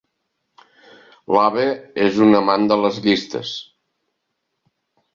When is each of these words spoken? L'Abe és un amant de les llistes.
L'Abe 1.35 1.67
és 2.07 2.19
un 2.29 2.39
amant 2.41 2.67
de 2.75 2.81
les 2.87 3.01
llistes. 3.07 3.55